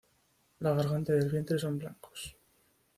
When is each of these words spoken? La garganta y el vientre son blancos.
La 0.61 0.73
garganta 0.73 1.13
y 1.13 1.17
el 1.19 1.29
vientre 1.29 1.59
son 1.59 1.77
blancos. 1.77 2.35